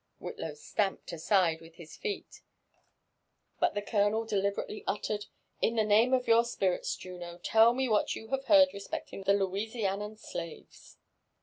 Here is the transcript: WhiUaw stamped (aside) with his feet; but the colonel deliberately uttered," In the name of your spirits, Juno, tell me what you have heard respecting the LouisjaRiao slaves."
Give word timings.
WhiUaw 0.19 0.57
stamped 0.57 1.11
(aside) 1.13 1.61
with 1.61 1.75
his 1.75 1.95
feet; 1.95 2.41
but 3.59 3.75
the 3.75 3.83
colonel 3.83 4.25
deliberately 4.25 4.83
uttered," 4.87 5.27
In 5.61 5.75
the 5.75 5.83
name 5.83 6.11
of 6.11 6.27
your 6.27 6.43
spirits, 6.43 6.95
Juno, 6.95 7.37
tell 7.37 7.75
me 7.75 7.87
what 7.87 8.15
you 8.15 8.29
have 8.29 8.45
heard 8.45 8.69
respecting 8.73 9.21
the 9.21 9.33
LouisjaRiao 9.33 10.17
slaves." 10.17 10.97